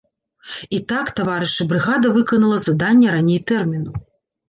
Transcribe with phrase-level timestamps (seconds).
[0.77, 3.91] І так, таварышы, брыгада выканала заданне раней тэрміну.